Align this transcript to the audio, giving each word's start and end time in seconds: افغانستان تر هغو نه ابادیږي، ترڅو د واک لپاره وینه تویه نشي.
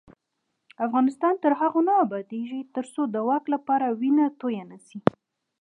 افغانستان 0.85 1.33
تر 1.43 1.51
هغو 1.61 1.81
نه 1.87 1.93
ابادیږي، 2.05 2.61
ترڅو 2.75 3.01
د 3.13 3.15
واک 3.27 3.45
لپاره 3.53 3.85
وینه 3.99 4.25
تویه 4.39 4.63
نشي. 4.71 4.99